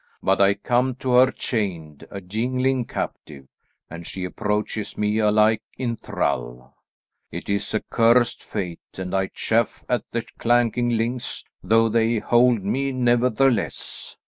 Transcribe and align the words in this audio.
But 0.23 0.41
I 0.41 0.55
come 0.55 0.95
to 0.95 1.11
her 1.11 1.29
chained; 1.31 2.07
a 2.09 2.21
jingling 2.21 2.85
captive, 2.85 3.45
and 3.87 4.07
she 4.07 4.25
approaches 4.25 4.97
me 4.97 5.19
alike 5.19 5.61
in 5.77 5.95
thrall. 5.95 6.73
It 7.29 7.47
is 7.51 7.71
a 7.75 7.81
cursed 7.81 8.43
fate, 8.43 8.79
and 8.97 9.13
I 9.13 9.27
chafe 9.27 9.83
at 9.87 10.01
the 10.11 10.23
clanking 10.39 10.89
links, 10.89 11.43
though 11.61 11.87
they 11.87 12.17
hold 12.17 12.63
me 12.63 12.91
nevertheless. 12.91 14.17